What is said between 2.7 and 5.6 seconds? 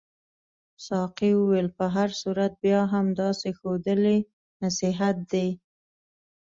هم داسې ښودل یې نصیحت دی.